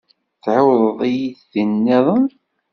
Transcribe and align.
Tɛiwed-iyi-d 0.43 1.39
tin 1.51 1.71
nniḍen. 1.77 2.25